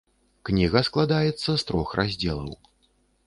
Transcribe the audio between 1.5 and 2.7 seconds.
з трох раздзелаў.